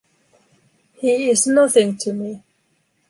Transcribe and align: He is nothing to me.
He 0.93 1.29
is 1.29 1.45
nothing 1.45 1.95
to 1.97 2.11
me. 2.11 2.41